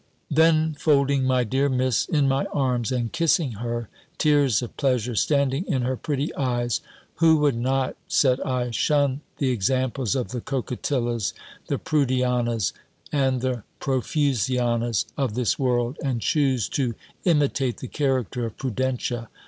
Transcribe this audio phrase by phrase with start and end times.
[0.31, 5.63] Then folding my dear Miss in my arms, and kissing her, tears of pleasure standing
[5.67, 6.81] in her pretty eyes,
[7.17, 11.35] "Who would not," said I, "shun the examples of the Coquetilla's,
[11.67, 12.73] the Prudiana's,
[13.11, 19.29] and the Profusiana's of this world, and choose to' imitate the character of Prudentia!